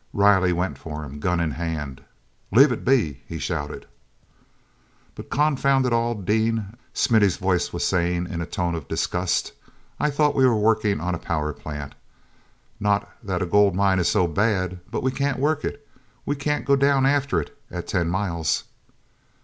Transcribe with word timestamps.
Riley 0.13 0.51
went 0.51 0.79
for 0.79 1.03
him, 1.05 1.19
gun 1.19 1.39
in 1.39 1.51
hand. 1.51 2.01
"L'ave 2.51 2.73
it 2.73 2.83
be!" 2.83 3.21
he 3.27 3.37
shouted. 3.37 3.85
"But, 5.13 5.29
confound 5.29 5.85
it 5.85 5.93
all, 5.93 6.15
Dean," 6.15 6.75
Smithy's 6.91 7.37
voice 7.37 7.71
was 7.71 7.85
saying 7.85 8.25
in 8.25 8.41
a 8.41 8.47
tone 8.47 8.73
of 8.73 8.87
disgust, 8.87 9.51
"I 9.99 10.09
thought 10.09 10.33
we 10.33 10.43
were 10.47 10.57
working 10.57 10.99
on 10.99 11.13
a 11.13 11.19
power 11.19 11.53
plant. 11.53 11.93
Not 12.79 13.09
that 13.23 13.43
a 13.43 13.45
gold 13.45 13.75
mine 13.75 13.99
is 13.99 14.09
so 14.09 14.25
bad; 14.25 14.79
but 14.89 15.03
we 15.03 15.11
can't 15.11 15.37
work 15.37 15.63
it—we 15.63 16.35
can't 16.35 16.65
go 16.65 16.75
down 16.75 17.05
after 17.05 17.39
it 17.39 17.55
at 17.69 17.85
ten 17.87 18.09
miles." 18.09 18.63